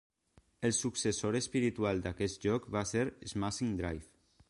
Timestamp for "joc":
2.49-2.67